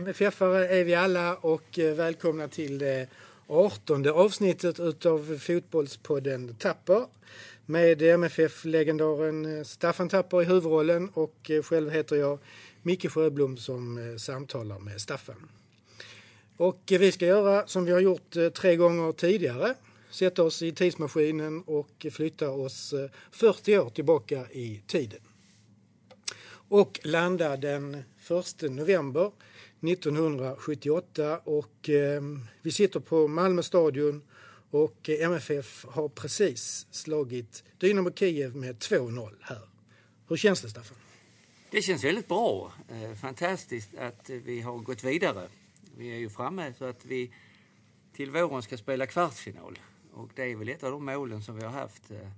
[0.00, 3.08] MFF-are är vi alla och eh, välkomna till det
[3.46, 7.06] 18 avsnittet utav Fotbollspodden Tapper
[7.66, 12.38] med MFF-legendaren eh, Staffan Tapper i huvudrollen och eh, själv heter jag
[12.82, 15.48] Micke Sjöblom som samtalar med Staffan.
[16.56, 19.74] Och vi ska göra som vi har gjort tre gånger tidigare.
[20.10, 22.94] Sätta oss i tidsmaskinen och flytta oss
[23.30, 25.20] 40 år tillbaka i tiden.
[26.70, 29.32] Och landar den 1 november
[29.80, 32.22] 1978 och eh,
[32.62, 34.22] vi sitter på Malmö stadion
[34.70, 39.60] och eh, MFF har precis slagit Dynamo Kiev med 2-0 här.
[40.28, 40.96] Hur känns det Staffan?
[41.70, 42.72] Det känns väldigt bra.
[42.88, 45.48] Eh, fantastiskt att vi har gått vidare.
[45.96, 47.32] Vi är ju framme så att vi
[48.12, 49.78] till våren ska spela kvartsfinal.
[50.12, 52.28] Och det är väl ett av de målen som vi har haft, eh,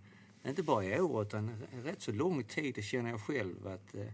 [0.49, 1.51] inte bara i år utan
[1.85, 3.67] rätt så lång tid, det känner jag själv.
[3.67, 4.07] att eh,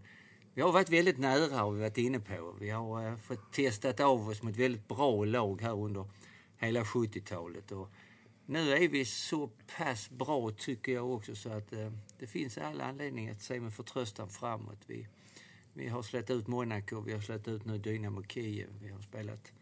[0.54, 2.54] vi har varit väldigt nära har vi varit inne på.
[2.60, 6.10] Vi har eh, fått testat av oss mot väldigt bra lag här under
[6.56, 7.72] hela 70-talet.
[7.72, 7.90] Och
[8.46, 12.84] nu är vi så pass bra tycker jag också så att eh, det finns alla
[12.84, 14.78] anledningar att se med förtröstan framåt.
[14.86, 15.08] Vi,
[15.72, 18.68] vi har släppt ut Monaco, vi har släppt ut nu Dynamo Kiev.
[18.82, 19.52] Vi har spelat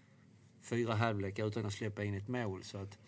[0.63, 2.65] fyra halvlekar utan att släppa in ett mål.
[2.65, 2.99] Så att,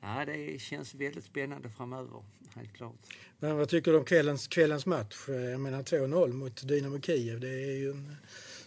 [0.00, 2.22] ja, det känns väldigt spännande framöver,
[2.54, 2.96] helt klart.
[3.38, 5.28] Men vad tycker du om kvällens, kvällens match?
[5.28, 7.40] Jag menar 2-0 mot Dynamo Kiev.
[7.40, 8.16] Det är ju en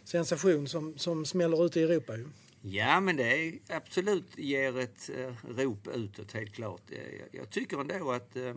[0.03, 2.25] sensation som, som smäller ut i Europa ju.
[2.61, 6.81] Ja, men det är, absolut ger ett uh, rop utåt, helt klart.
[6.87, 8.55] Jag, jag tycker ändå att uh,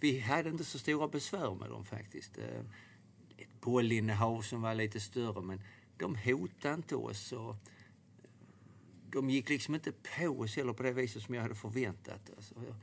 [0.00, 2.38] vi hade inte så stora besvär med dem faktiskt.
[2.38, 2.60] Uh,
[3.36, 5.60] ett bollinnehav som var lite större, men
[5.98, 7.32] de hotade inte oss.
[7.32, 7.56] Och,
[9.10, 12.30] de gick liksom inte på oss heller på det viset som jag hade förväntat.
[12.36, 12.74] Alltså, jag,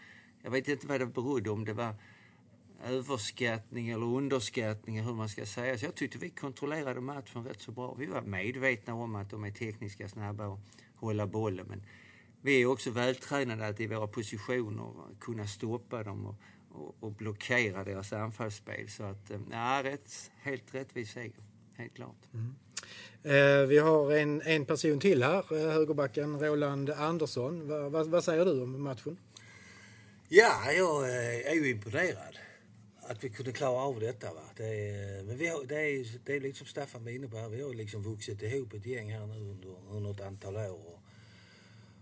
[0.41, 1.95] jag vet inte vad det berodde om det var
[2.85, 5.77] överskattning eller underskattning, hur man ska säga.
[5.77, 7.93] Så jag tyckte vi kontrollerade matchen rätt så bra.
[7.93, 10.59] Vi var medvetna om att de är tekniska, snabba och
[10.95, 11.65] hålla bollen.
[11.69, 11.83] Men
[12.41, 16.35] vi är också vältränade att i våra positioner kunna stoppa dem och,
[16.69, 18.89] och, och blockera deras anfallsspel.
[18.89, 21.43] Så att, eh, ja, rätt, helt rättvis seger.
[21.73, 22.33] Helt klart.
[22.33, 22.55] Mm.
[23.23, 27.67] Eh, vi har en, en person till här, eh, högerbacken Roland Andersson.
[27.67, 29.17] Va, va, vad säger du om matchen?
[30.29, 32.37] Ja, jag eh, är ju imponerad
[33.07, 34.33] att vi kunde klara av detta.
[34.33, 34.41] Va?
[34.55, 37.49] Det är, men vi har, det, är, det är liksom Staffan var inne på här,
[37.49, 40.71] vi har liksom vuxit ihop ett gäng här nu under, under ett antal år.
[40.71, 40.99] Och,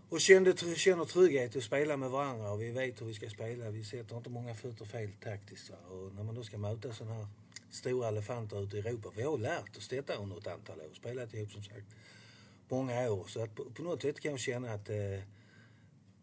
[0.10, 3.70] och kände, känner trygghet att spela med varandra och vi vet hur vi ska spela.
[3.70, 5.70] Vi sätter inte många fötter fel taktiskt.
[5.70, 5.78] Va?
[5.90, 7.28] Och när man då ska möta sådana här
[7.72, 9.10] stora elefanter ute i Europa.
[9.16, 10.94] Vi har lärt oss detta under ett antal år.
[10.94, 11.86] Spelat ihop som sagt
[12.70, 13.26] många år.
[13.28, 15.20] Så att på, på något sätt kan jag känna att eh,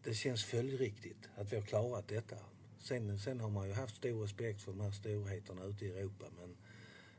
[0.03, 2.35] det känns följdriktigt att vi har klarat detta.
[2.79, 6.25] Sen, sen har man ju haft stor respekt för de här storheterna ute i Europa
[6.37, 6.55] men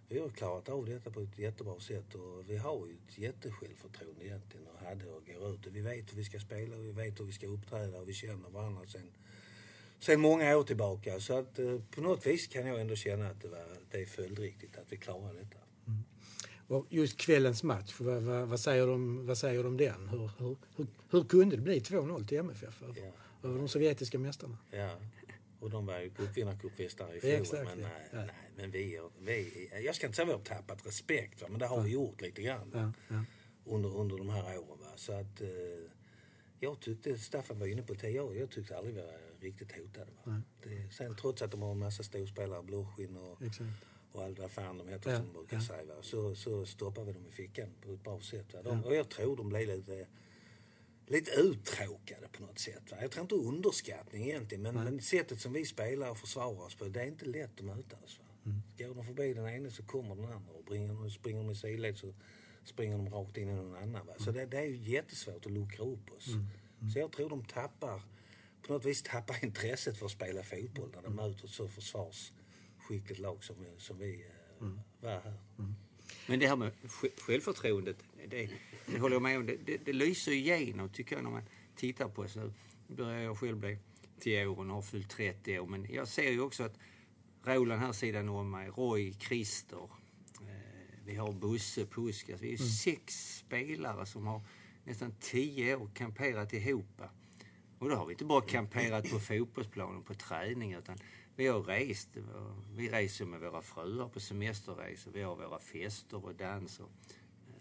[0.08, 4.26] vi har klarat av detta på ett jättebra sätt och vi har ju ett jättesjälvförtroende
[4.26, 6.92] egentligen och hade och går ut och vi vet hur vi ska spela och vi
[6.92, 9.10] vet hur vi ska uppträda och vi känner varandra sen,
[10.00, 11.20] sen många år tillbaka.
[11.20, 14.06] Så att eh, på något vis kan jag ändå känna att det, var, det är
[14.06, 15.58] följdriktigt att vi klarar detta.
[15.86, 16.04] Mm.
[16.66, 20.08] Och just kvällens match, vad, vad, vad, säger de, vad säger de om den?
[20.08, 23.48] Hur, hur, hur, hur kunde det bli 2-0 till MFF över, ja.
[23.48, 24.58] över de sovjetiska mästarna?
[24.70, 24.90] Ja,
[25.60, 27.32] och de var ju cupvinnarcupmästare i fjol.
[27.32, 28.18] Exakt, men, nej, ja.
[28.18, 31.66] nej, men vi, vi, jag ska inte säga att vi har tappat respekt, men det
[31.66, 32.94] har vi gjort lite grann
[33.64, 34.78] Under, under de här åren.
[34.80, 34.92] Va?
[34.96, 35.48] Så att, eh,
[36.60, 40.10] jag tyckte, Staffan var inne på det, jag, jag tyckte aldrig vi var riktigt hotade.
[40.24, 40.42] Va?
[40.62, 44.50] Det, sen trots att de har en massa storspelare, Blåskinn och Exakt och allt vad
[44.50, 45.62] fan de heter ja, som brukar ja.
[45.62, 45.94] säga.
[46.02, 48.54] Så, så stoppar vi dem i fickan på ett bra sätt.
[48.54, 48.62] Va?
[48.62, 48.84] De, ja.
[48.84, 50.06] Och jag tror de blev lite,
[51.06, 52.90] lite uttråkade på något sätt.
[52.90, 52.96] Va?
[53.00, 56.88] Jag tror inte underskattning egentligen men, men sättet som vi spelar och försvarar oss på,
[56.88, 58.18] det är inte lätt att möta oss.
[58.18, 58.24] Va?
[58.44, 58.62] Mm.
[58.78, 61.98] Går de förbi den ene så kommer den andra och springer, springer de i sidled
[61.98, 62.14] så
[62.64, 64.06] springer de rakt in i någon annan.
[64.06, 64.12] Va?
[64.18, 64.34] Så mm.
[64.34, 66.28] det, det, är ju jättesvårt att luckra upp oss.
[66.28, 66.46] Mm.
[66.80, 66.90] Mm.
[66.90, 68.02] Så jag tror de tappar,
[68.62, 71.16] på något vis tappar intresset för att spela fotboll när de mm.
[71.30, 72.32] möter så försvars
[72.78, 74.80] skickligt lag som, som vi eh, mm.
[75.00, 75.34] var här.
[75.58, 75.74] Mm.
[76.26, 76.72] Men det här med
[77.18, 77.96] självförtroendet,
[78.28, 78.50] det,
[78.86, 79.46] det håller jag med om.
[79.46, 81.42] Det, det, det lyser igenom tycker jag när man
[81.76, 82.36] tittar på oss.
[82.36, 82.52] Nu
[82.86, 83.78] börjar jag själv bli
[84.20, 85.66] 10 år och har fyllt 30 år.
[85.66, 86.78] Men jag ser ju också att
[87.44, 89.88] Roland här sidan om mig, Roy, Christer,
[91.10, 92.40] vi har Busse, Puskas.
[92.40, 92.68] Vi är mm.
[92.68, 94.42] sex spelare som har
[94.84, 97.02] nästan 10 år kamperat ihop.
[97.78, 100.98] Och då har vi inte bara kamperat på fotbollsplanen på träning utan
[101.36, 102.08] vi har rest.
[102.76, 105.12] Vi reser med våra fruar på semesterresor.
[105.12, 106.86] Vi har våra fester och danser.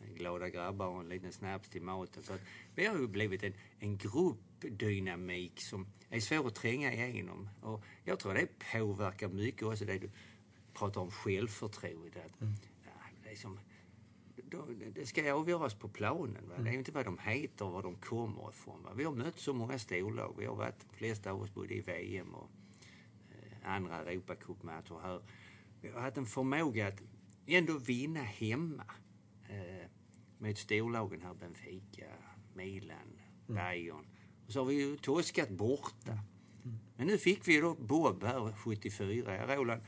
[0.01, 2.23] Eh, glada grabbar och en liten snaps till maten.
[2.23, 2.33] Så
[2.75, 7.49] vi har ju blivit en, en gruppdynamik som är svår att tränga igenom.
[7.61, 10.09] Och jag tror det påverkar mycket också det du
[10.73, 12.23] pratar om självförtroende.
[12.41, 12.53] Mm.
[14.51, 14.65] Ja,
[14.95, 16.49] det ska avgöras på planen.
[16.49, 16.55] Va?
[16.63, 18.83] Det är inte vad de heter och var de kommer ifrån.
[18.83, 18.93] Va?
[18.95, 20.35] Vi har mött så många storlag.
[20.37, 22.49] Vi har varit, de flesta av oss både i VM och
[23.31, 25.21] eh, andra Europacupmatcher här.
[25.81, 27.01] Vi har haft en förmåga att
[27.45, 28.83] ändå vinna hemma.
[29.49, 29.87] Eh,
[30.37, 32.05] med storlagen här, Benfica,
[32.53, 34.05] Milan, Bayern.
[34.45, 36.19] Och så har vi ju torskat borta.
[36.97, 39.35] Men nu fick vi då Bob här 74.
[39.35, 39.81] Ja, Roland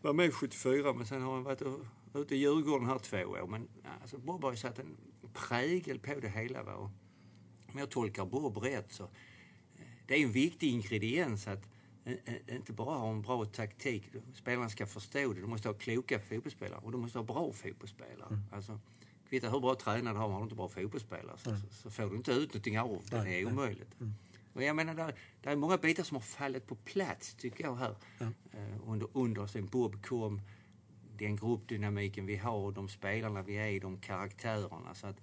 [0.00, 1.80] var med 74 men sen har han varit och-
[2.14, 3.46] ute i Djurgården här två år.
[3.46, 3.68] Men
[4.02, 4.96] alltså, Bob har ju satt en
[5.32, 6.62] prägel på det hela.
[6.62, 6.74] Va?
[6.74, 6.90] Och
[7.72, 9.10] Om jag tolkar Bob rätt så eh,
[10.06, 11.68] det är en viktig ingrediens att
[12.04, 14.04] eh, eh, inte bara ha en bra taktik.
[14.34, 15.40] Spelarna ska förstå det.
[15.40, 18.38] Du måste ha kloka fotbollsspelare och du måste ha bra fotbollsspelare.
[18.52, 18.80] Alltså,
[19.28, 22.10] kvittar hur bra tränare du har, har du inte bra fotbollsspelare så, så, så får
[22.10, 23.22] du inte ut någonting av det.
[23.22, 23.96] Det är omöjligt.
[24.54, 27.76] Och jag menar, där, där är många bitar som har fallit på plats, tycker jag,
[27.76, 27.96] här.
[28.52, 30.40] Eh, under, under sen Bob kom,
[31.22, 34.94] den gruppdynamiken vi har, de spelarna vi är, de karaktärerna.
[34.94, 35.16] Så att,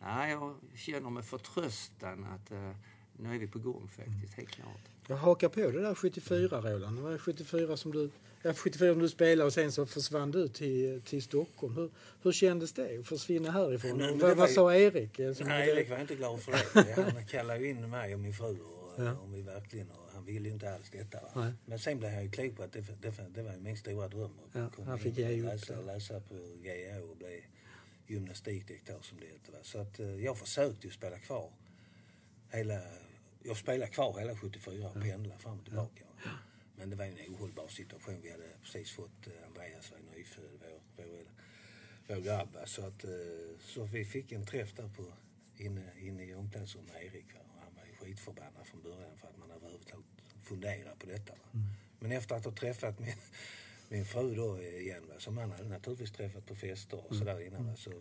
[0.00, 2.70] ja, jag känner med förtröstan att eh,
[3.16, 4.80] nu är vi på gång faktiskt, helt klart.
[5.08, 6.96] Jag hakar på det där 74 Roland.
[6.96, 8.10] Det var 74 som du,
[8.42, 11.74] ja, 74 som du spelade och sen så försvann du till, till Stockholm.
[11.76, 11.90] Hur,
[12.22, 13.98] hur kändes det att försvinna härifrån?
[13.98, 15.18] Nej, vad vad sa Erik?
[15.18, 17.12] Nej, hade- Erik var inte glad för det.
[17.12, 19.16] Han kallade ju in mig och min fru och, Ja.
[19.24, 19.98] om vi verkligen, han
[20.32, 21.20] ville ju inte alls detta.
[21.22, 21.30] Va?
[21.36, 21.52] Nej.
[21.66, 24.38] Men sen blev han ju klok på att det, det, det var min stora dröm
[24.48, 25.82] att Ja, komma fick in och läsa, det.
[25.82, 27.44] läsa på GH och bli
[28.06, 29.50] gymnastikdirektör som det hette.
[29.52, 29.58] Va?
[29.62, 31.50] Så att eh, jag försökte ju spela kvar
[32.48, 32.80] hela,
[33.42, 36.04] jag spelade kvar hela 74 och pendlade fram och tillbaka.
[36.24, 36.30] va.
[36.76, 38.20] Men det var en ohållbar situation.
[38.22, 40.44] Vi hade precis fått eh, Andreas var nyfödd,
[40.96, 41.24] vår, vår,
[42.08, 42.56] vår grabb.
[42.66, 43.10] Så, att, eh,
[43.60, 45.04] så vi fick en träff där på,
[45.56, 47.34] inne, inne i omklädningsrummet med Erik.
[47.34, 47.40] Va?
[47.54, 50.06] Och han var ju skitförbannad från början för att man överhuvudtaget
[50.50, 51.32] funderar på detta.
[51.32, 51.60] Va?
[52.00, 53.14] Men efter att ha träffat min,
[53.88, 55.14] min fru då igen, va?
[55.18, 57.66] som han hade naturligtvis träffat på fester och sådär innan.
[57.66, 57.76] Va?
[57.76, 57.92] Så,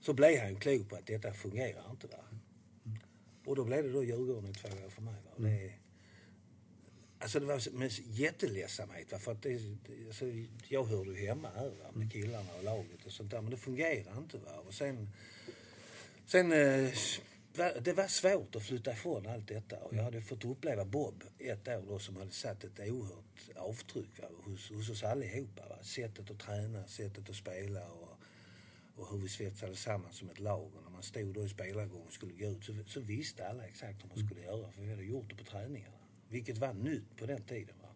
[0.00, 2.06] så blev han ju klok på att detta fungerar inte.
[2.06, 2.24] Va?
[3.46, 5.14] Och då blev det då Djurgården i två år för mig.
[5.14, 5.30] Va?
[5.36, 5.72] Och det,
[7.20, 9.12] Alltså det var med jätteledsamhet.
[9.12, 9.18] Va?
[9.18, 9.60] För att det,
[10.06, 10.24] alltså,
[10.68, 11.90] jag hörde ju hemma här va?
[11.92, 13.40] med killarna och laget och sånt där.
[13.40, 14.38] Men det fungerar inte.
[14.38, 14.58] Va?
[14.66, 15.08] Och sen,
[16.26, 16.90] sen eh,
[17.80, 19.76] det var svårt att flytta ifrån allt detta.
[19.76, 24.18] Och jag hade fått uppleva Bob ett år då som hade satt ett oerhört avtryck
[24.22, 24.28] va?
[24.44, 25.68] Hos, hos oss allihopa.
[25.68, 25.76] Va?
[25.82, 28.18] Sättet att träna, sättet att spela och,
[28.96, 30.70] och hur vi svetsade samman som ett lag.
[30.76, 33.64] Och när man stod då i spelargången och skulle gå ut så, så visste alla
[33.64, 34.72] exakt hur man skulle göra.
[34.72, 35.96] För vi hade gjort det på träningarna.
[36.28, 37.74] Vilket var nytt på den tiden.
[37.82, 37.88] Va?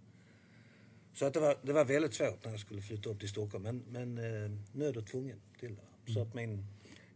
[1.15, 3.65] Så att det, var, det var väldigt svårt när jag skulle flytta upp till Stockholm.
[3.65, 5.81] Men, men eh, nöd och tvungen till det.
[5.83, 6.15] va.
[6.15, 6.67] Så att min,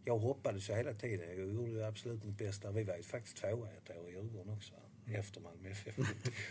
[0.07, 1.29] jag hoppades ju hela tiden.
[1.29, 2.71] Jag gjorde ju absolut mitt bästa.
[2.71, 4.73] Vi var ju faktiskt tvåa ett år i Djurgården också.
[5.05, 5.95] Efter Malmö FF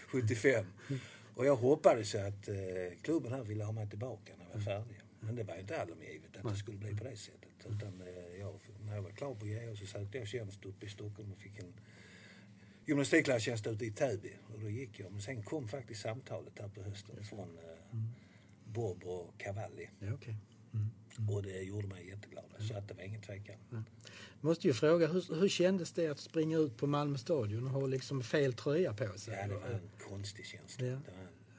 [0.08, 0.66] 75.
[1.34, 2.56] Och jag hoppades ju att eh,
[3.02, 5.00] klubben här ville ha mig tillbaka när jag var färdig.
[5.20, 7.66] Men det var ju inte allom givet att det skulle bli på det sättet.
[7.68, 8.54] Utan eh, jag,
[8.86, 11.58] när jag var klar på GH så sökte jag tjänst uppe i Stockholm och fick
[11.58, 11.74] en
[12.86, 14.32] gymnastiklärartjänst ute i Täby.
[14.54, 15.12] Och då gick jag.
[15.12, 17.98] Men sen kom faktiskt samtalet här på hösten från eh,
[18.64, 19.90] Bob och Cavalli.
[19.98, 20.36] Ja, okej.
[21.30, 22.35] Och det gjorde mig jätteglad.
[22.60, 23.56] Så att det var ingen tvekan.
[24.40, 27.86] Måste ju fråga, hur, hur kändes det att springa ut på Malmö stadion och ha
[27.86, 29.34] liksom fel tröja på sig?
[29.34, 30.86] Ja, det var en konstig känsla.
[30.86, 30.98] Ja.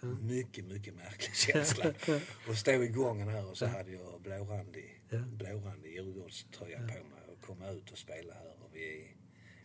[0.01, 1.85] Det var en mycket, mycket märklig känsla.
[2.49, 5.17] Att stå i gången här och så hade jag blårandig, Ja.
[5.19, 8.55] blårandig Djurgårdströja på mig och komma ut och spela här.
[8.63, 9.07] Och vi,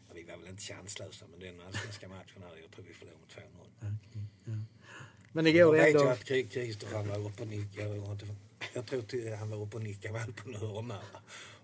[0.08, 3.20] ja, vi var väl inte chanslösa, men den allsvenska matchen här, jag tror vi förlorade
[3.20, 3.44] med
[4.14, 4.26] 2-0.
[5.32, 6.04] Men det Jag går vet ändå...
[6.04, 7.96] ju att Christer han var uppe och nickade.
[7.96, 8.20] Jag,
[8.74, 10.98] jag tror till, han var uppe och nickade väl på en hörna.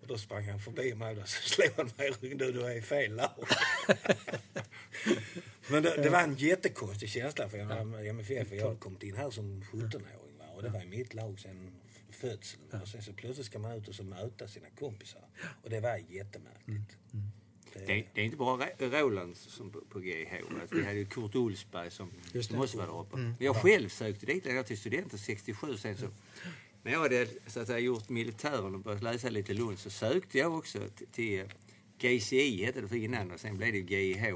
[0.00, 2.38] Och då sprang han förbi mig och så slog han mig i ryggen.
[2.38, 3.30] Du, är i fel lag.
[5.70, 8.52] Men det, det var en jättekonstig känsla för jag var MFF.
[8.52, 10.38] Jag hade kommit in här som 17-åring.
[10.38, 10.44] Va?
[10.56, 11.70] Och det var i mitt lag sen
[12.10, 12.62] födseln.
[12.82, 15.28] Och sen så plötsligt ska man ut och så möta sina kompisar.
[15.62, 16.96] Och det var jättemärkligt.
[17.10, 17.18] Det,
[17.86, 20.34] Det, det är inte bara Ra- Roland som på, på GH.
[20.60, 22.10] Alltså, vi hade ju Kurt Olsberg som,
[22.42, 23.16] som också var där uppe.
[23.16, 25.76] Men jag själv sökte dit redan till studenten 67.
[25.76, 26.06] Sen så,
[26.82, 30.38] när jag hade så att säga, gjort militären och börjat läsa lite Lund så sökte
[30.38, 31.44] jag också till, till
[31.98, 34.34] GCI hette det för innan och sen blev det GIH.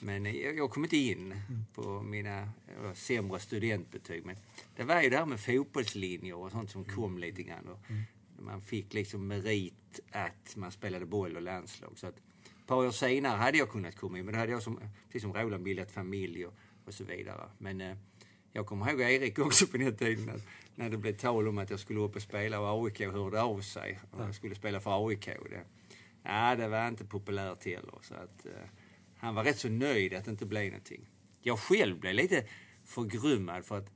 [0.00, 1.34] Men eh, jag, jag kom inte in
[1.74, 4.24] på mina eh, sämre studentbetyg.
[4.26, 4.36] Men
[4.76, 7.68] det var ju det här med fotbollslinjer och sånt som kom lite grann.
[7.68, 7.78] Och
[8.42, 11.92] Man fick liksom merit att man spelade boll och landslag.
[11.96, 12.16] Så att,
[12.72, 15.32] par år senare hade jag kunnat komma in, men då hade jag som, precis som
[15.32, 16.54] Roland bildat familj och,
[16.86, 17.50] och så vidare.
[17.58, 17.96] Men eh,
[18.52, 20.42] jag kommer ihåg Erik också på den tiden att,
[20.74, 23.60] när det blev tal om att jag skulle upp och spela och AIK hörde av
[23.60, 25.26] sig och jag skulle spela för AIK.
[25.26, 25.64] Det,
[26.22, 27.98] ja, det var inte populärt heller.
[28.02, 28.52] Så att, eh,
[29.16, 31.08] han var rätt så nöjd att det inte blev någonting.
[31.40, 32.44] Jag själv blev lite
[32.84, 33.92] förgrymmad för att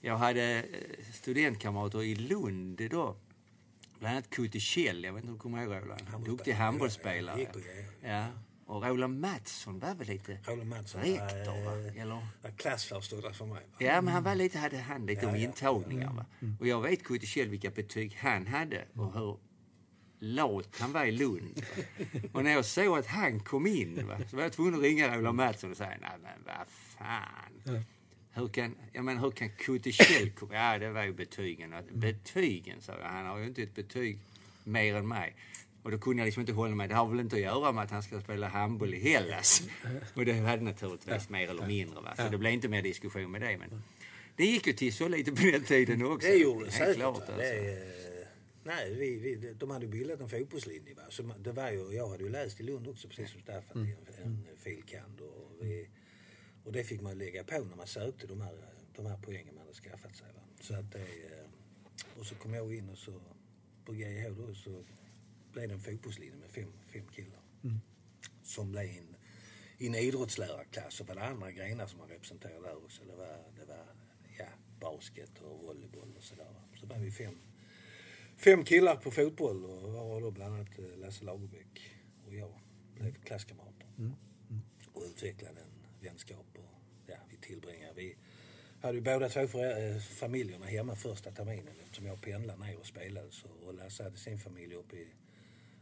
[0.00, 3.16] jag hade eh, studentkamrater i Lund då
[3.98, 6.24] bland annat Kutte Kjell, jag vet inte om du kommer ihåg Roland?
[6.26, 7.44] Duktig Ja, handbollsspelare.
[7.46, 7.84] på grejer.
[8.02, 8.26] Ja.
[8.66, 12.00] Och Roland Mattsson var väl lite Roland Mattsson rektor, va?
[12.02, 12.26] Eller?
[12.56, 13.56] klassföreståndare för mig.
[13.72, 13.76] Va?
[13.78, 15.42] Ja, men han var lite, hade hand lite Ja, om ja.
[15.42, 16.12] intagningar.
[16.12, 16.26] Va?
[16.60, 19.38] Och jag vet Kutte Kjell vilka betyg han hade och hur
[20.20, 21.62] lat han var i Lund.
[22.32, 25.16] Och när jag såg att han kom in va, så var jag tvungen att ringa
[25.16, 27.84] Roland Mattsson och säga, nej men vad fan.
[28.38, 29.50] Hur kan, jag menar, hur kan
[30.34, 30.54] komma?
[30.54, 31.74] Ja, det var ju betygen.
[31.92, 33.08] Betygen, sa jag.
[33.08, 34.18] Han har ju inte ett betyg
[34.64, 35.34] mer än mig.
[35.82, 36.88] Och då kunde jag liksom inte hålla mig.
[36.88, 39.62] Det har väl inte att göra med att han ska spela handboll i Hellas.
[40.14, 42.00] Och det hade naturligtvis mer eller mindre.
[42.00, 42.14] Va?
[42.16, 43.58] Så det blev inte mer diskussion med det.
[43.58, 43.82] Men
[44.36, 46.28] det gick ju till så lite på den tiden också.
[46.28, 46.96] Det gjorde det säkert.
[46.96, 47.32] klart, alltså.
[47.36, 48.26] det, eh,
[48.64, 50.94] nej, vi, vi, de hade bildat en fotbollslinje.
[50.94, 51.02] Va?
[51.08, 53.96] Så det var ju, jag hade ju läst i Lund också, precis som Staffan, Mm.
[54.24, 55.20] en, en filkand.
[55.20, 55.88] Och, vi,
[56.68, 58.54] och det fick man lägga på när man sökte de här,
[58.96, 60.26] de här poängen man hade skaffat sig.
[60.34, 60.40] Va?
[60.60, 63.20] Så att det, eh, och så kom jag in och så
[63.84, 64.84] på GIH då så
[65.52, 67.40] blev det en fotbollslinje med fem, fem killar.
[68.42, 69.16] Som blev en,
[69.78, 73.04] i en idrottslärarklass så var det andra grenar som man representerade där också.
[73.04, 73.84] Det var, det var
[74.38, 74.48] ja,
[74.80, 76.54] basket och volleyboll och sådär.
[76.80, 77.38] Så var vi fem,
[78.36, 81.90] fem killar på fotboll och var då bland annat eh, Lasse Lagerbäck
[82.26, 82.60] och jag
[82.94, 83.86] blev klasskamrater.
[84.92, 86.74] Och utvecklade en vänskap och
[87.06, 88.16] ja, vi tillbringade, vi
[88.80, 92.86] hade ju båda två för, eh, familjerna hemma första terminen eftersom jag pendlade ner och
[92.86, 95.08] spelade så, och Lasse hade sin familj uppe i,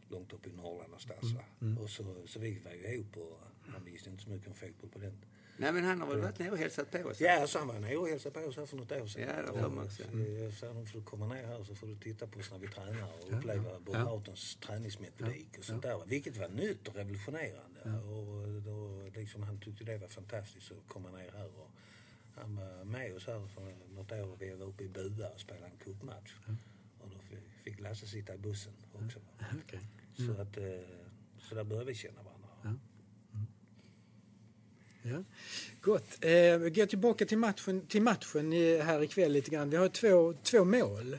[0.09, 1.33] långt upp i Norrland någonstans.
[1.33, 1.45] Va?
[1.83, 3.41] Och så, så vi var ju ihop och
[3.73, 5.25] han visste inte så mycket om fotboll på den
[5.59, 7.21] Nej, men han har väl varit nere och hälsat på oss?
[7.21, 9.23] Ja, så han var nere och hälsade på oss här för något år sedan.
[9.37, 10.03] Ja, det har man också.
[10.03, 12.39] Och, eh, Jag sa, nu får du komma ner här så får du titta på
[12.41, 16.05] oss när vi tränar och uppleva Bob Hautons träningsmetodik och sånt där.
[16.07, 17.81] Vilket var nytt och revolutionerande.
[18.01, 21.47] Och då, liksom, han tyckte det var fantastiskt att komma ner här.
[21.47, 21.71] Och
[22.35, 24.37] han var med oss här för något år.
[24.41, 26.33] Vi var uppe i Bua och spelade en cupmatch.
[27.01, 27.17] Och då
[27.65, 29.19] fick- Lasse sitta i bussen också.
[29.19, 29.47] va.
[29.65, 29.81] Okej.
[30.27, 30.65] Så, att, eh,
[31.39, 32.23] så där började vi känna.
[35.11, 35.25] Ja.
[35.81, 36.25] Gott.
[36.25, 39.71] Eh, vi går tillbaka till matchen, till matchen i, här ikväll lite grann.
[39.71, 41.19] Vi har två, två mål.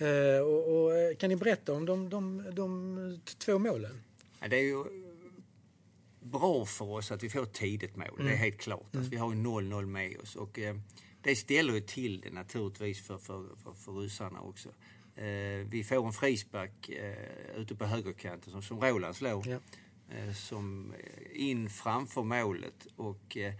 [0.00, 4.02] Eh, och, och, eh, kan ni berätta om de, de, de två målen?
[4.40, 4.84] Ja, det är ju
[6.20, 8.14] bra för oss att vi får ett tidigt mål.
[8.18, 8.96] Det är helt klart.
[8.96, 10.36] Alltså, vi har ju 0-0 med oss.
[10.36, 10.76] Och, eh,
[11.22, 14.68] det ställer ju till det naturligtvis för, för, för, för ryssarna också.
[15.16, 19.48] Eh, vi får en frispark eh, ute på högerkanten som, som Roland slår.
[19.48, 19.58] Ja.
[20.10, 22.86] Eh, som eh, in framför målet.
[22.96, 23.54] Och eh,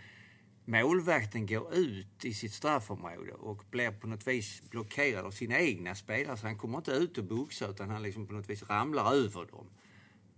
[0.64, 5.94] målvakten går ut i sitt straffområde och blir på något vis blockerad av sina egna
[5.94, 6.36] spelare.
[6.36, 9.46] Så han kommer inte ut och boxar utan han liksom på något vis ramlar över
[9.46, 9.66] dem.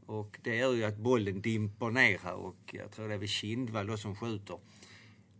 [0.07, 3.29] Och det gör ju att bollen dimper ner här och jag tror det är väl
[3.29, 4.59] Kindvall då som skjuter.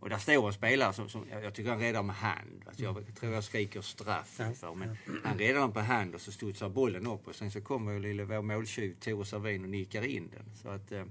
[0.01, 2.63] Och där står en spelare som, som jag jag tycker han räddar med hand.
[2.67, 4.75] Alltså jag tror jag skriker straff ungefär.
[4.75, 7.99] Men han räddar den på hand och så studsar bollen upp och sen så kommer
[7.99, 10.55] lille vår måltjuv Tore Servin och nickar in den.
[10.55, 11.05] Så att eh,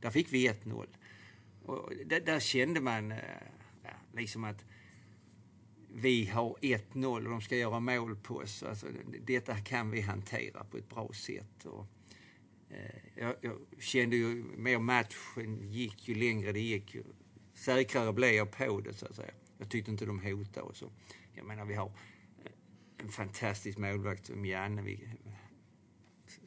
[0.00, 0.86] där fick vi 1-0.
[1.64, 3.18] Och där, där kände man eh,
[4.14, 4.64] liksom att
[5.94, 8.62] vi har 1-0 och de ska göra mål på oss.
[8.62, 8.86] Alltså,
[9.26, 11.64] detta kan vi hantera på ett bra sätt.
[11.64, 11.86] Och,
[12.70, 16.94] eh, jag, jag kände ju mer matchen gick ju längre det gick.
[16.94, 17.02] Ju
[17.56, 19.32] säkrare blev jag på det så att säga.
[19.58, 20.90] Jag tyckte inte de hotade och så.
[21.34, 21.86] Jag menar vi har
[22.44, 22.50] eh,
[22.98, 24.82] en fantastisk målvakt som Janne.
[24.82, 25.08] Vi,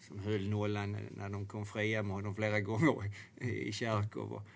[0.01, 3.11] som höll nollan eh, när de kom fria med honom flera gånger
[3.41, 4.33] i Charkov.
[4.33, 4.47] Och,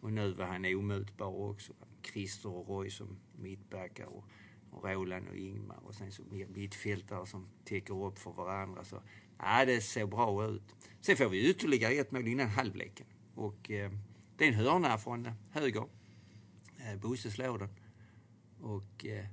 [0.00, 1.72] och nu var han omutbar också.
[2.12, 4.24] Christer och Roy som mittbackar och,
[4.70, 8.84] och Roland och Ingmar och sen så mittfältare som täcker upp för varandra.
[8.84, 9.02] Så,
[9.38, 10.76] ja, det ser bra ut.
[11.00, 13.06] Sen får vi ytterligare ett mål innan halvleken.
[13.34, 13.92] Och eh,
[14.36, 15.84] det är en hörna från eh, höger.
[16.88, 17.68] Eh, Bosse slår den.
[18.60, 19.24] Och eh,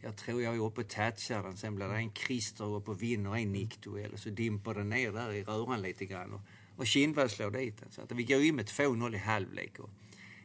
[0.00, 1.56] jag tror jag är uppe och touchar den.
[1.56, 4.12] Sen blir det en Christer upp och vinner en nickduell.
[4.12, 6.32] Och så dimper den ner där i röran lite grann.
[6.32, 6.40] Och,
[6.76, 7.90] och Kindvall slår dit den.
[7.90, 9.78] Så att vi går in med 2-0 i halvlek.
[9.78, 9.90] Och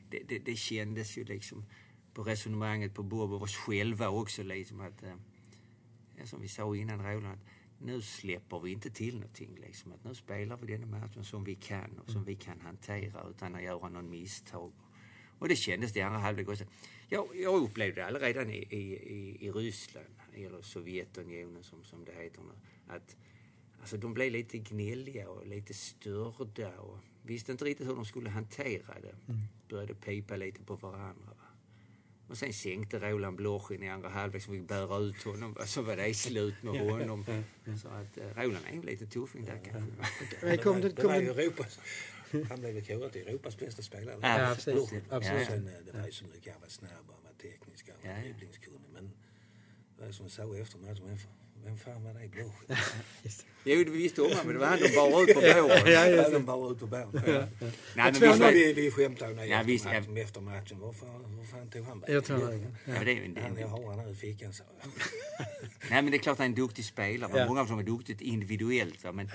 [0.09, 1.65] det, det, det kändes ju liksom
[2.13, 5.15] på resonemanget på Bob och oss själva också liksom att, eh,
[6.25, 7.39] som vi sa innan Roland,
[7.77, 9.57] nu släpper vi inte till någonting.
[9.61, 9.91] Liksom.
[9.91, 13.55] Att nu spelar vi den matchen som vi kan och som vi kan hantera utan
[13.55, 14.71] att göra någon misstag.
[15.39, 16.63] Och det kändes det i andra halvlek också.
[17.09, 22.41] Jag, jag upplevde det redan i, i, i, Ryssland, eller Sovjetunionen som, som det heter
[22.41, 22.53] nu,
[22.93, 23.15] att
[23.81, 28.29] alltså, de blev lite gnälliga och lite störda och visste inte riktigt hur de skulle
[28.29, 29.15] hantera det.
[29.69, 31.25] Började pipa lite på varandra.
[31.25, 31.49] Va?
[32.29, 35.55] Och sen sänkte Roland Blochin i andra halvlek så vi bära ut honom.
[35.65, 37.25] Så var det slut med honom.
[37.81, 40.57] Så att eh, Roland är en liten tuffing där kanske.
[40.57, 41.79] Kom det, det kom var ju det, Europas,
[42.49, 44.15] han blev väl korad till Europas bästa spelare.
[44.21, 44.51] Ja, Ja.
[44.51, 44.81] Absolut.
[45.09, 47.97] Och Sen, eh, det var ju så mycket, han var snabb, han var teknisk, han
[48.03, 48.23] var Ja, ja.
[48.23, 48.89] dribblingskunnig.
[48.93, 49.11] Men
[49.97, 51.17] det var som jag sa efter matchen, men
[51.65, 52.51] Vem fan var det i blå?
[53.63, 55.91] Jo, det visste om men det var han de bar ut på båren.
[55.93, 57.11] Ja, Ja, de bara ut på banan.
[57.15, 57.47] Nej,
[57.95, 60.79] men två visst, Så var- vi, vi skämtade nu Ja, efter, matchen, efter matchen.
[60.79, 62.23] Vad fan, vad fan tog han bilen?
[62.85, 62.91] det.
[62.93, 64.63] ja, det är en Han, jag har han i fickan så.
[65.89, 67.31] Nej, men det är klart han är en duktig spelare.
[67.39, 67.45] Ja.
[67.47, 69.03] Många som är duktigt individuellt.
[69.13, 69.29] Men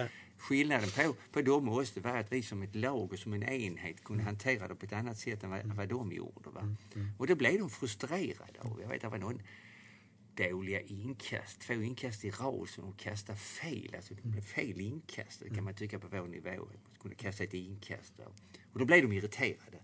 [0.45, 3.43] skillnaden på, på dem och det var att vi som ett lag och som en
[3.43, 6.51] enhet kunde hantera det på ett annat sätt än vad, vad de gjorde.
[6.51, 6.77] Va?
[7.19, 8.81] Och det blev de frustrerade av.
[8.81, 9.43] Jag vet, det var någon
[10.37, 13.95] dåliga inkast, två inkast i rad som de kastade fel.
[13.97, 15.41] Alltså det blev fel inkast.
[15.41, 16.51] Det kan man tycka på vår nivå.
[16.51, 18.19] Att man kunde kasta ett inkast.
[18.19, 18.25] va.
[18.73, 19.79] Och då blev de irriterade.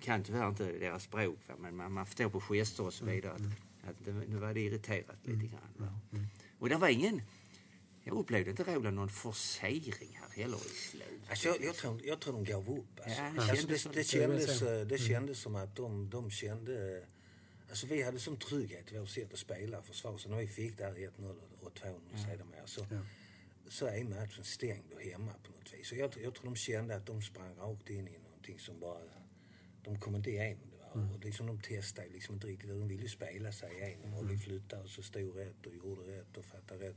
[0.00, 1.54] kan tyvärr inte deras språk, va?
[1.58, 4.60] men man, man förstår på gester och så vidare att, att det, nu var det
[4.60, 5.72] irriterat lite grann.
[5.76, 6.00] Va?
[6.58, 7.22] Och det var ingen,
[8.04, 11.30] jag upplevde inte Roland någon forcering här heller i slutet.
[11.30, 13.00] Alltså, jag, jag, tror, jag tror de gav upp.
[13.04, 13.22] Alltså.
[13.22, 14.80] Ja, det alltså, kändes det, som- det, det vill jag kändes, säga.
[14.80, 17.06] eh, det kändes som att de, de kände...
[17.68, 20.18] Alltså vi hade som trygghet i vårt sätt att spela försvar.
[20.18, 22.86] Så när vi fick där 1-0 och 2-0 sedermera så,
[23.68, 25.88] så är matchen stängd och hemma på något vis.
[25.88, 29.00] Så jag, jag tror de kände att de sprang rakt in i någonting som bara...
[29.84, 30.98] De kom inte igenom det.
[31.00, 31.08] Va?
[31.14, 32.68] Och liksom de testade liksom inte riktigt.
[32.68, 36.02] De ville ju spela sig igenom och vi flyttade och så stod rätt och gjorde
[36.18, 36.96] rätt och fattade rätt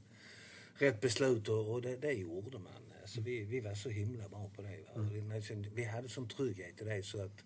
[0.78, 2.74] rätt beslut och, och det, det gjorde man.
[3.02, 4.80] Alltså vi, vi var så himla bra på det.
[4.96, 7.44] Alltså, vi hade som trygghet i det så att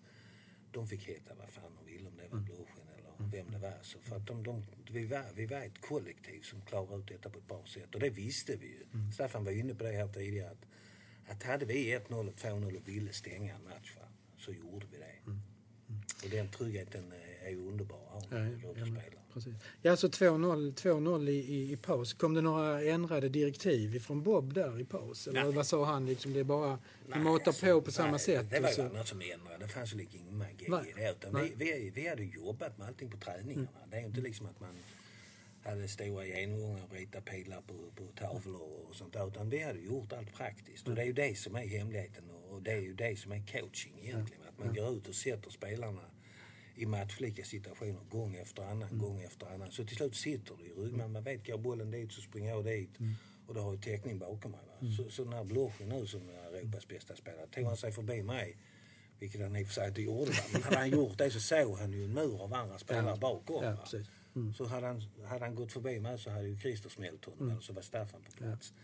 [0.72, 3.78] de fick heta vad fan de ville om det var Blåsken eller vem det var.
[3.82, 7.30] Så för att de, de, vi, var, vi var ett kollektiv som klarade ut detta
[7.30, 9.12] på ett bra sätt och det visste vi ju.
[9.14, 10.66] Staffan var inne på det här tidigare att,
[11.26, 14.08] att hade vi 1-0 och 2-0 och ville stänga en match va,
[14.38, 15.32] så gjorde vi det.
[16.24, 17.12] Och den tryggheten
[17.44, 19.21] är ju underbar att ha när ja.
[19.34, 19.54] Precis.
[19.82, 22.12] Ja, alltså 2-0 2-0 i, i, i paus.
[22.12, 25.28] Kom det några ändrade direktiv från Bob där i paus?
[25.28, 25.52] Eller Nej.
[25.52, 26.06] vad sa han?
[26.06, 28.50] Liksom, det är bara vi matar alltså, på på samma nej, sätt.
[28.50, 28.82] Det var ju så.
[28.82, 29.64] något som ändrade.
[29.64, 31.10] Det fanns ju liksom ingen magi i det.
[31.10, 33.68] Utan vi, vi, vi hade jobbat med allting på träningarna.
[33.90, 34.74] Det är ju inte liksom att man
[35.64, 39.28] hade stora genomgångar och rita pilar på, på tavlor och sånt där.
[39.28, 40.88] Utan vi hade gjort allt praktiskt.
[40.88, 43.32] Och det är ju det som är hemligheten och, och det är ju det som
[43.32, 44.42] är coaching egentligen.
[44.48, 46.02] Att man går ut och sätter spelarna
[46.74, 49.70] i matchlika situationer gång efter annan, gång efter annan.
[49.72, 51.12] Så till slut sitter det i ryggen.
[51.12, 52.90] Man vet, går bollen dit så springer jag dit.
[53.46, 54.60] Och då har jag täckning bakom mig.
[54.66, 54.86] Va?
[54.96, 58.56] Så, så när Blåsjö nu som är Europas bästa spelare, tog han sig förbi mig,
[59.18, 60.32] vilket han i och för sig inte gjorde.
[60.52, 63.16] Men hade han gjort det så såg han ju en mur av andra spelare Ja.
[63.16, 63.64] bakom.
[63.64, 64.06] Ja, precis.
[64.56, 67.60] Så hade han, hade han gått förbi mig så hade ju Christer smält honom eller
[67.60, 68.74] så var Staffan på plats.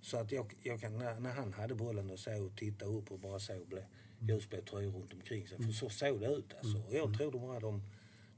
[0.00, 3.18] Så att jag, jag kan, när, när han hade bollen och och tittade upp och
[3.18, 3.72] bara såg
[4.20, 5.62] ljusblå runt omkring sig.
[5.64, 6.78] För så såg det ut alltså.
[6.78, 7.82] Och jag tror de bara de,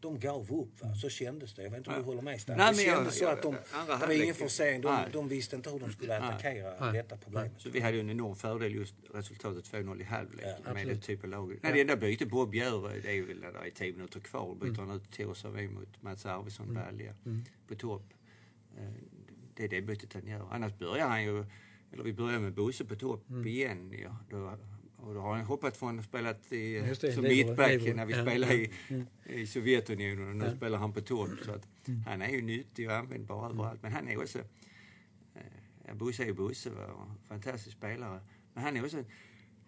[0.00, 0.82] de gav upp.
[0.82, 0.94] Va?
[0.94, 1.62] Så kändes det.
[1.62, 2.32] Jag vet inte om du håller med.
[2.32, 4.80] Nej, Det men jag- kändes så att de, andra det var ingen forcering.
[4.80, 6.92] De, de visste inte hur de skulle attackera Nej.
[6.92, 7.52] detta problemet.
[7.58, 10.96] Så vi hade ju en enorm fördel just resultatet 2-0 i halvlek Ja, med det
[10.96, 11.58] typ av lag.
[11.62, 14.54] Nej, det enda bytet Bob gör det är väl när det är 10 minuter kvar.
[14.54, 17.14] Byter han ut Torsavy mot Mats Arvidsson Balja
[17.68, 18.04] på topp.
[18.78, 18.90] Eh,
[19.54, 20.48] Det är det bytet han gör.
[20.50, 21.44] Annars börjar han ju,
[21.92, 23.92] eller vi börjar med Bosse på topp igen.
[24.02, 24.16] Ja.
[24.30, 24.58] Då,
[25.02, 28.12] och då har han hoppat från att spela i, Just det, som mittback när vi
[28.12, 28.96] Ja, spelade ja.
[29.26, 31.30] i, i Sovjetunionen och nu spelar han på topp.
[31.44, 31.68] Så att
[32.06, 33.82] han är ju nyttig och användbar överallt.
[33.82, 34.38] Men han är också
[35.86, 36.70] Ja, Bosse är ju Bosse,
[37.28, 38.20] fantastisk spelare.
[38.54, 39.04] Men han är också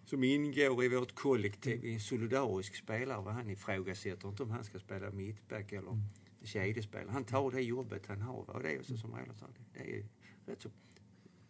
[0.05, 3.21] som ingår i vårt kollektiv, en solidarisk spelare.
[3.21, 3.31] Va?
[3.31, 6.01] Han ifrågasätter inte om han ska spela mittback eller
[6.43, 7.11] kedjespelare.
[7.11, 8.45] Han tar det jobbet han har.
[8.45, 8.53] Va?
[8.53, 10.05] Och det är också som Roland sa, det är ju
[10.45, 10.69] rätt så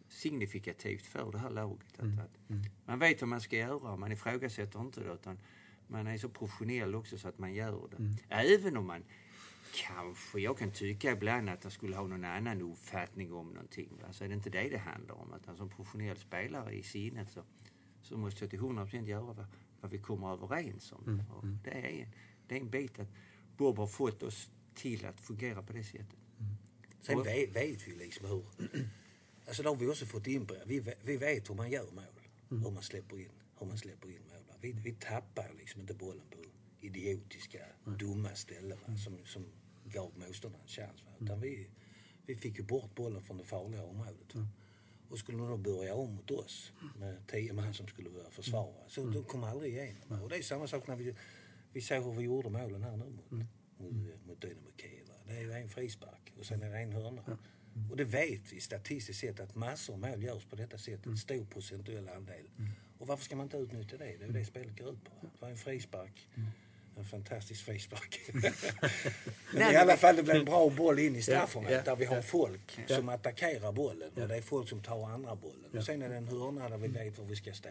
[0.08, 1.98] signifikativt för det här laget.
[1.98, 2.38] Att, att
[2.84, 5.38] man vet vad man ska göra, man ifrågasätter inte det utan
[5.86, 7.96] man är så professionell också så att man gör det.
[8.28, 9.02] Även om man
[9.74, 10.40] Kanske.
[10.40, 13.98] Jag kan tycka ibland att jag skulle ha någon annan uppfattning om någonting.
[14.02, 14.12] Va?
[14.12, 15.34] Så är det inte det det handlar om.
[15.34, 17.42] Utan som professionell spelare i sinnet så,
[18.02, 19.46] så måste jag till 100% göra vad,
[19.80, 21.22] vad vi kommer överens om.
[21.30, 22.08] Och det, är en,
[22.46, 23.08] det är en bit att
[23.56, 26.18] Bob har fått oss till att fungera på det sättet.
[27.00, 28.44] Sen Och- vet, vet vi liksom hur...
[29.46, 30.54] Alltså det har vi också fått in på.
[30.66, 32.04] Vi, vi vet hur man gör mål.
[32.48, 34.36] Hur man släpper in, hur man släpper in mål.
[34.60, 36.38] Vi, vi tappar liksom inte bollen på
[36.80, 39.46] idiotiska, dumma ställen va, som, som
[39.84, 41.04] gav motståndaren en chans.
[41.04, 41.12] Va.
[41.20, 41.70] Utan vi,
[42.26, 44.34] vi fick ju bort bollen från det farliga området.
[44.34, 44.48] Va.
[45.08, 48.88] Och skulle de då börja om mot oss med tio man som skulle börja försvara.
[48.88, 50.22] Så de kom aldrig igenom.
[50.22, 51.14] Och det är samma sak när vi,
[51.72, 55.06] vi såg hur vi gjorde målen här nu mot, mot, mot Dynamo Kiev.
[55.26, 57.38] Det är ju en frispark och sen är det en hörna.
[57.90, 61.06] Och det vet vi statistiskt sett att massor av mål görs på detta sätt.
[61.06, 62.44] En stor procentuell andel.
[62.98, 64.04] Och varför ska man inte utnyttja det?
[64.04, 65.10] Det är ju det spelet går ut på.
[65.20, 66.28] Det var en frispark.
[66.98, 68.20] En fantastisk frispark.
[69.52, 72.04] Men i alla fall det blir en bra boll in i straffområdet Ja, där vi
[72.04, 74.10] har folk som attackerar bollen.
[74.14, 75.70] Och det är folk som tar andra bollen.
[75.78, 77.68] Och sen är det en hörna där vi vet var vi ska stå.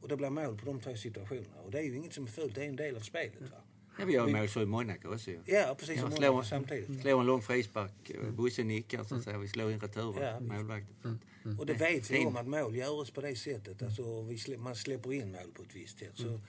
[0.00, 1.60] Och det blir mål på de två situationerna.
[1.64, 3.40] Och det är ju inget som är fult, det är en del av spelet.
[3.40, 3.56] Va?
[3.98, 5.30] Ja, vi gör mål så i Monaco också.
[5.44, 7.00] Ja, precis Ja, som slår- Monaco samtidigt.
[7.00, 9.38] Slår en lång frispark, eh, Bosse nickar så att säga.
[9.38, 11.18] Vi slår in returen, Ja, målvakten.
[11.58, 13.82] Och det vet vi om att mål görs på det sättet.
[13.82, 16.12] Alltså, vi slä, man släpper in mål på ett visst sätt.
[16.14, 16.40] Så,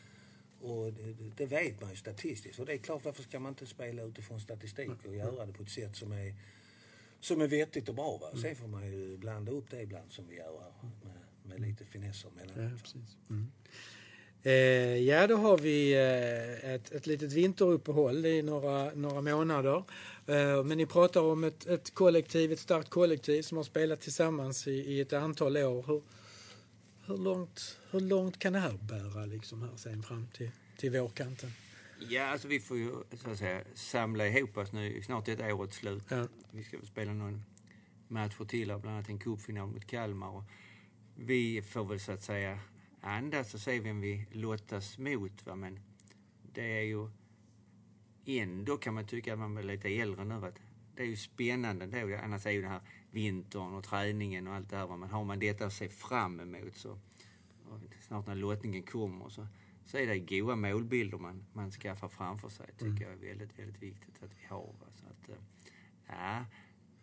[0.67, 2.60] och det, det- vet man ju statistiskt.
[2.60, 5.63] Och det är klart, varför ska man inte spela utifrån statistik och göra det på
[5.63, 6.36] ett sätt som är,
[7.19, 8.17] som är vettigt och bra.
[8.17, 8.41] Va?
[8.41, 11.86] Sen får man ju blanda upp det ibland som vi gör här med, med lite
[11.86, 12.82] finesser Ja, emellanåt.
[12.84, 13.17] precis.
[14.43, 19.84] Eh, ja, då har vi eh, ett, ett litet vinteruppehåll i några, några månader.
[20.27, 24.67] Eh, men ni pratar om ett, ett kollektiv, ett starkt kollektiv som har spelat tillsammans
[24.67, 25.84] i, i ett antal år.
[25.88, 26.01] Hur,
[27.06, 31.51] hur, långt, hur långt kan det här bära liksom här sen fram till, till vårkanten?
[32.10, 32.91] Ja, alltså vi får ju
[33.23, 35.01] så att säga, samla ihop oss nu.
[35.01, 36.04] Snart är ett årets slut.
[36.10, 36.27] Ja.
[36.51, 37.43] Vi ska spela någon
[38.08, 40.30] match till, bland annat en cupfinal mot Kalmar.
[40.30, 40.43] Och
[41.15, 42.60] vi får väl så att säga
[43.01, 45.45] andas och se vem vi lottas mot.
[45.45, 45.55] Va?
[45.55, 45.79] Men
[46.53, 47.09] det är ju
[48.25, 50.45] ändå kan man tycka att man är lite äldre nu.
[50.45, 50.59] Att
[50.95, 52.17] det är ju spännande då.
[52.23, 54.87] Annars är ju den här vintern och träningen och allt det här.
[54.87, 54.97] va.
[54.97, 56.99] Men har man detta att se fram emot så
[57.99, 59.47] snart när lottningen kommer så,
[59.85, 62.69] så är det goda målbilder man, man skaffar framför sig.
[62.77, 64.75] tycker jag är väldigt, väldigt viktigt att vi har.
[64.79, 64.87] Va?
[64.95, 65.43] Så att, eh,
[66.07, 66.45] ja,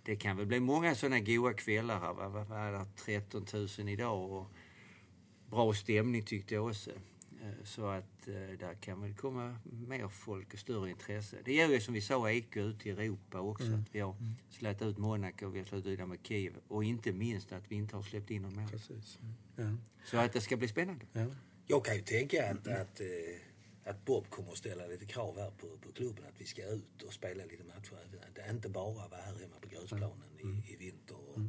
[0.02, 2.14] det kan väl bli många sådana goda kvällar här.
[2.14, 2.28] Va?
[2.28, 2.86] Vad är det?
[2.96, 4.52] 13 000 idag och
[5.50, 6.90] bra stämning tyckte jag också.
[6.90, 11.36] Eh, Så att eh, där kan väl komma mer folk och större intresse.
[11.44, 13.72] Det gör ju som vi sa Eko ute i Europa också.
[13.72, 14.16] Att vi har
[14.50, 17.96] släppt ut Monaco, vi har släppt ut med Kiev och inte minst att vi inte
[17.96, 18.68] har släppt in någon mer.
[18.68, 19.18] Precis.
[19.56, 19.76] Ja.
[20.04, 21.06] Så att det ska bli spännande.
[21.12, 21.26] Ja.
[21.66, 23.06] Jag kan ju tänka att, att, eh,
[23.90, 27.02] att Bob kommer att ställa lite krav här på, på klubben att vi ska ut
[27.02, 27.94] och spela lite matcher.
[28.28, 31.40] Att det inte bara vara här hemma på grusplanen i, i vinter och,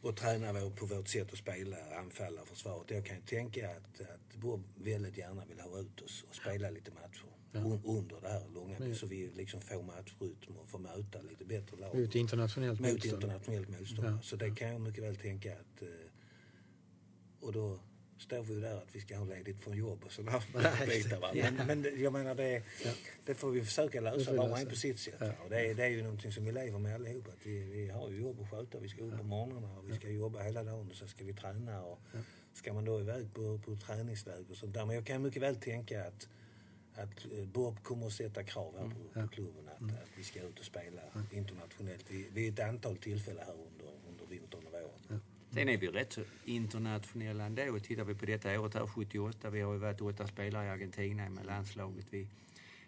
[0.00, 2.90] och träna vår, på vårt sätt att spela, anfalla försvaret.
[2.90, 6.70] Jag kan ju tänka att, att Bob väldigt gärna vill ha ut oss och spela
[6.70, 11.22] lite matcher un, under det här långa så vi liksom får matchrytm och får möta
[11.22, 13.14] lite bättre lag Mot internationellt mot motstånd.
[13.22, 14.08] internationellt motstånd.
[14.08, 14.18] Ja.
[14.22, 15.82] Så det kan jag mycket väl tänka att...
[15.82, 15.88] eh,
[17.40, 17.80] Och då
[18.18, 20.42] står vi ju där att vi ska ha ledigt från jobb och sådana
[20.86, 21.20] bitar.
[21.20, 21.30] Va?
[21.34, 22.62] Men, men jag menar det,
[23.26, 25.14] det får vi försöka lösa var och en på sitt sätt.
[25.18, 25.32] Ja.
[25.44, 27.30] Och det, är, det är ju någonting som vi lever med allihopa.
[27.30, 28.78] Att vi, vi har ju jobb att sköta.
[28.78, 31.32] Vi ska upp på morgnarna och vi ska jobba hela dagen och så ska vi
[31.32, 31.82] träna.
[31.82, 32.00] Och
[32.54, 34.84] Ska man då iväg på, på träningsväg och sånt där.
[34.84, 36.28] Men jag kan mycket väl tänka att
[36.96, 40.40] att eh, Bob kommer att sätta krav här på, på klubben att, att vi ska
[40.40, 41.02] ut och spela
[41.32, 43.75] internationellt vid, vid ett antal tillfällen här under.
[45.56, 47.78] Sen är vi rätt så internationella ändå.
[47.78, 51.28] Tittar vi på detta året här, 78, vi har ju varit åtta spelare i Argentina
[51.28, 52.06] med landslaget.
[52.10, 52.28] Vi,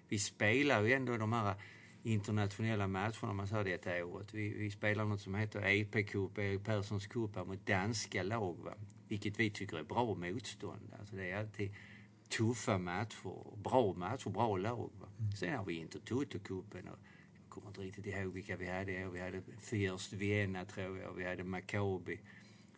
[0.09, 1.55] vi spelar ju ändå de här
[2.03, 4.35] internationella matcherna, man sa detta året.
[4.35, 8.57] Vi, vi spelar något som heter EP-cup, Erik Perssons cup, mot danska lag.
[8.65, 8.75] Va?
[9.09, 10.95] Vilket vi tycker är bra motstånd.
[10.99, 11.75] Alltså det är alltid
[12.29, 14.91] tuffa matcher, bra matcher, bra lag.
[15.01, 15.09] Va?
[15.39, 16.99] Sen har vi Intertoto-cupen och
[17.35, 19.09] jag kommer inte riktigt ihåg vilka vi hade.
[19.09, 22.21] Vi hade Fürst Vienna tror jag, vi hade Maccabi.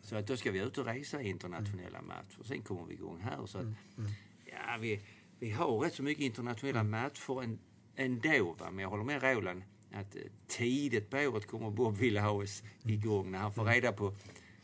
[0.02, 2.42] Så att då ska vi ut och resa i internationella matcher.
[2.44, 3.46] Sen kommer vi igång här.
[3.46, 3.66] Så att,
[4.44, 5.00] ja, vi,
[5.38, 7.58] vi har rätt så mycket internationella matcher än-
[7.96, 8.56] ändå.
[8.58, 8.70] Va?
[8.70, 12.62] Men jag håller med Roland att eh, tidigt på året kommer Bob vilja ha oss
[12.84, 14.14] igång när han får reda på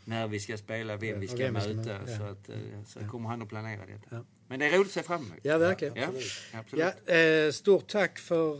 [0.04, 1.98] när vi ska spela, vem Ja, vi ska vem vi ska möta.
[1.98, 2.18] möta, ja.
[2.18, 4.08] Så, att, eh, så kommer han att planera detta.
[4.16, 4.24] Ja.
[4.48, 5.38] Men det är roligt att se fram emot.
[5.42, 5.96] Ja, verkligen.
[5.96, 6.08] Ja,
[6.52, 6.94] absolut.
[7.06, 8.54] Ja, eh, stort tack för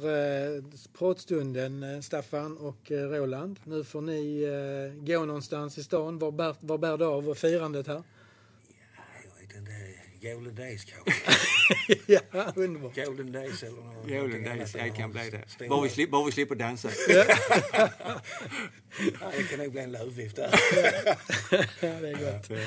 [0.56, 0.64] eh,
[0.98, 3.60] pratstunden eh, Staffan och eh, Roland.
[3.64, 4.46] Nu får ni
[5.06, 6.18] gå någonstans i stan.
[6.18, 8.02] Var bär, var bär det av firandet här?
[9.24, 9.72] Jag vet inte,
[10.34, 11.12] Golden Days kanske?
[12.06, 12.20] ja,
[12.56, 12.94] underbart.
[13.06, 14.86] Golden Days eller något, Golden någonting Days, annat.
[14.94, 15.42] det kan bli det.
[15.48, 16.88] Stora- Bara vi, slipper, bara vi slipper dansa.
[17.08, 17.24] Ja,
[19.36, 20.50] det kan nog bli en lövvift där.
[21.80, 22.60] Ja, det är gott.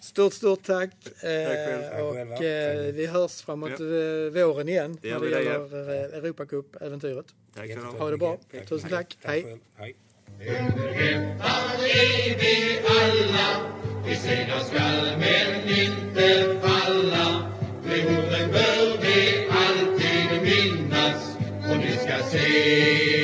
[0.00, 0.90] Stort, stort tack.
[1.06, 1.82] Eh, själv.
[1.90, 2.34] Tack och själva.
[2.34, 3.74] eh, vi hörs framåt Ja.
[3.86, 7.26] eh, våren igen Det gör när det vi det, gäller eh, Europacup-äventyret.
[7.56, 7.90] Tack ska du ha.
[7.98, 8.38] Ha det bra.
[8.52, 8.68] Tack.
[8.68, 9.18] Tusen tack.
[9.22, 9.42] Hej.
[9.42, 9.58] själv.
[9.76, 9.96] Hej.
[10.40, 13.70] är vi alla
[14.06, 17.52] Vi segrar skall men inte falla
[17.86, 21.36] de orden bör vi alltid minnas.
[21.70, 22.48] Och ni ska se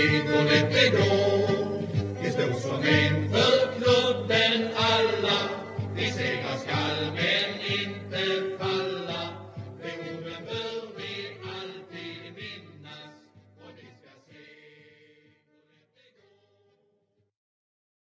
[0.09, 1.83] hur lätt det går
[2.23, 3.20] Det står som en